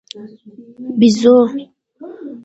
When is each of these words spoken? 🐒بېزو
🐒بېزو 0.99 1.37